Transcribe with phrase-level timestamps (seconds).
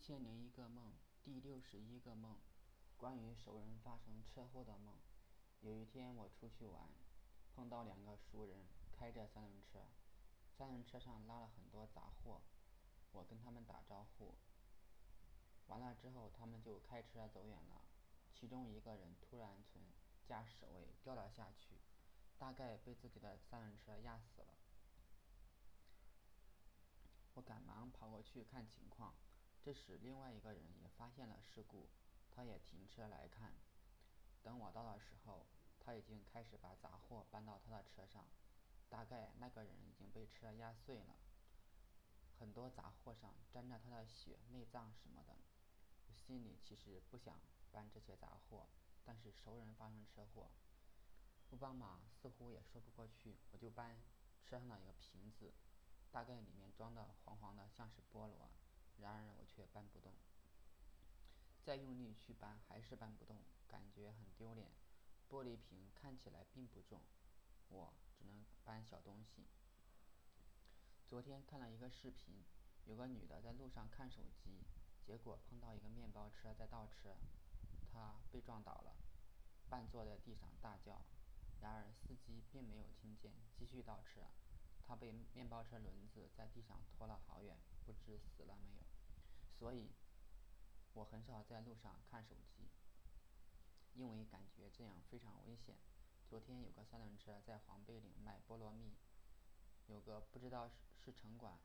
[0.00, 2.38] 一千零一个梦，第六十一个梦，
[2.96, 4.96] 关于熟人发生车祸的梦。
[5.60, 6.88] 有一天我出去玩，
[7.54, 9.88] 碰到两个熟人开着三轮车，
[10.56, 12.40] 三轮车上拉了很多杂货，
[13.12, 14.36] 我跟他们打招呼，
[15.66, 17.82] 完了之后他们就开车走远了。
[18.32, 19.82] 其中一个人突然从
[20.24, 21.76] 驾驶位掉了下去，
[22.38, 24.54] 大概被自己的三轮车压死了。
[27.34, 29.14] 我赶忙跑过去看情况，
[29.62, 31.88] 这时另外一个人也发现了事故，
[32.30, 33.52] 他也停车来看。
[34.42, 35.46] 等我到的时候，
[35.78, 38.26] 他已经开始把杂货搬到他的车上，
[38.88, 41.16] 大概那个人已经被车压碎了，
[42.38, 45.36] 很多杂货上沾着他的血、内脏什么的。
[46.08, 47.38] 我心里其实不想
[47.70, 48.66] 搬这些杂货，
[49.04, 50.50] 但是熟人发生车祸，
[51.50, 54.02] 不帮忙似乎也说不过去，我就搬
[54.42, 55.52] 车上的一个瓶子。
[56.10, 58.50] 大概里面装的黄黄的，像是菠萝，
[59.00, 60.12] 然而我却搬不动。
[61.62, 63.36] 再用力去搬，还是搬不动，
[63.68, 64.70] 感觉很丢脸。
[65.28, 67.00] 玻璃瓶看起来并不重，
[67.68, 69.46] 我只能搬小东西。
[71.06, 72.42] 昨天看了一个视频，
[72.86, 74.64] 有个女的在路上看手机，
[75.06, 77.16] 结果碰到一个面包车在倒车，
[77.92, 78.96] 她被撞倒了，
[79.68, 81.02] 半坐在地上大叫。
[81.60, 84.22] 然而司机并没有听见，继续倒车。
[84.86, 88.82] 他被面包车轮子在地上拖了好远，不知死了没有。
[89.60, 89.90] 所以，
[90.94, 92.70] 我很少在路上看手机，
[93.92, 95.76] 因为感觉这样非常危险。
[96.26, 98.96] 昨天有个三轮车在黄贝岭卖菠萝蜜，
[99.86, 101.60] 有个不知道是是城管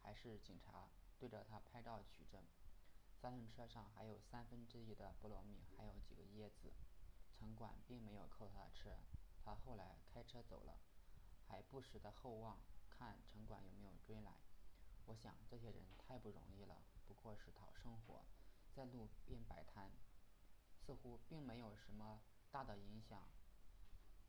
[0.00, 2.40] 还是警察对着他拍照取证。
[3.20, 6.72] 三轮车上还有三分之一的菠萝蜜，还有几个椰子。
[7.36, 9.00] 城管并没有扣他的车，
[9.44, 10.78] 他后来开车走了。
[11.48, 14.36] 还不时的后望，看城管有没有追来。
[15.06, 16.80] 我想这些人太不容易了，
[17.14, 18.24] 不过是讨生活，
[18.74, 19.92] 在路边摆摊，
[20.84, 22.20] 似乎并没有什么
[22.50, 23.28] 大的影响，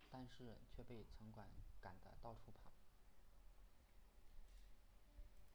[0.09, 1.49] 但是却被城管
[1.81, 2.34] 赶得到